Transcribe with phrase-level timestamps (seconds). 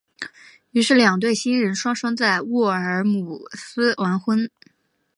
[0.71, 4.49] 于是两对新人双双在沃尔姆斯完婚。